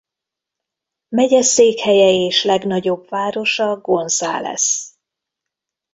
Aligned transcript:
Megyeszékhelye 1.09 2.09
és 2.11 2.43
legnagyobb 2.43 3.09
városa 3.09 3.77
Gonzales. 3.77 4.93